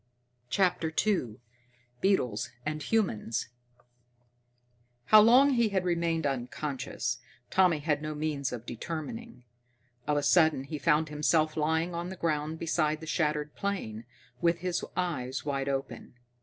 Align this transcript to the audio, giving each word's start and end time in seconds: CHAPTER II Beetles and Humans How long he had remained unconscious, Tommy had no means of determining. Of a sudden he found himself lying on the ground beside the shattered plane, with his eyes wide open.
CHAPTER 0.49 0.91
II 1.05 1.35
Beetles 2.01 2.49
and 2.65 2.81
Humans 2.81 3.49
How 5.05 5.21
long 5.21 5.51
he 5.51 5.69
had 5.69 5.85
remained 5.85 6.25
unconscious, 6.25 7.19
Tommy 7.51 7.77
had 7.77 8.01
no 8.01 8.15
means 8.15 8.51
of 8.51 8.65
determining. 8.65 9.43
Of 10.07 10.17
a 10.17 10.23
sudden 10.23 10.63
he 10.63 10.79
found 10.79 11.09
himself 11.09 11.55
lying 11.55 11.93
on 11.93 12.09
the 12.09 12.15
ground 12.15 12.57
beside 12.57 12.99
the 12.99 13.05
shattered 13.05 13.53
plane, 13.53 14.05
with 14.41 14.61
his 14.61 14.83
eyes 14.97 15.45
wide 15.45 15.69
open. 15.69 16.15